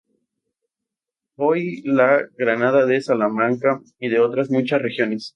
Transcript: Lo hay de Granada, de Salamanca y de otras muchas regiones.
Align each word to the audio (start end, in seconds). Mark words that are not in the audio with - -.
Lo 1.37 1.53
hay 1.53 1.81
de 1.83 2.29
Granada, 2.35 2.87
de 2.87 3.01
Salamanca 3.01 3.81
y 3.99 4.09
de 4.09 4.19
otras 4.19 4.49
muchas 4.49 4.81
regiones. 4.81 5.29